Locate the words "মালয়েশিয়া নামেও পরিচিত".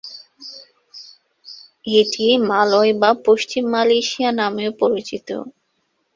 3.73-5.27